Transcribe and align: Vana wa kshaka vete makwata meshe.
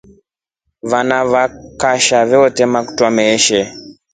Vana 0.89 1.17
wa 1.31 1.43
kshaka 1.79 2.19
vete 2.39 2.63
makwata 2.73 3.07
meshe. 3.15 3.59